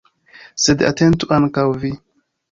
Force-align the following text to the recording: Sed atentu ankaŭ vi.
Sed 0.61 0.79
atentu 0.87 1.29
ankaŭ 1.37 1.65
vi. 1.85 1.93